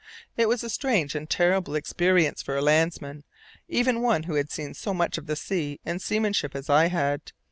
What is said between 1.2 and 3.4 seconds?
terrible experience for a landsman,